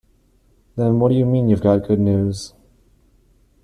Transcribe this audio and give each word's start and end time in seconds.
Then 0.77 0.97
what 0.97 1.09
do 1.09 1.15
you 1.15 1.27
mean 1.27 1.47
you've 1.47 1.61
got 1.61 1.85
good 1.87 1.99
news? 1.99 2.55